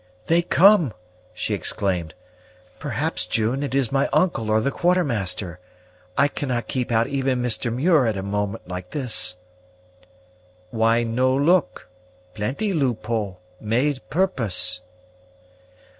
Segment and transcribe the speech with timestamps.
[0.25, 0.93] "They come!"
[1.31, 2.15] she exclaimed.
[2.79, 5.59] "Perhaps, June, it is my uncle or the Quartermaster.
[6.17, 7.71] I cannot keep out even Mr.
[7.71, 9.37] Muir at a moment like this."
[10.71, 11.87] "Why no look?
[12.33, 14.81] plenty loophole, made purpose."